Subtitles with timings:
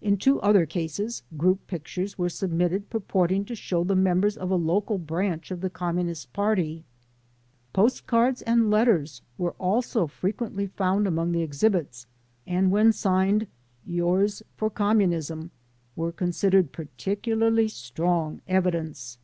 [0.00, 4.54] In two other cases, group pictures were submitted purporting to show the members of a
[4.56, 6.86] local branch of the Communist Party.
[7.74, 12.06] Post cards and letters were also frequently found among the exhibits,
[12.46, 13.46] and when signed
[13.84, 15.50] Yours for Communism,"
[15.94, 19.18] were considered particularly strong evidence.